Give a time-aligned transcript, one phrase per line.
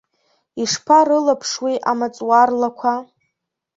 [0.61, 2.93] Ишԥа рылаԥшуеи амаҵуар лақәа?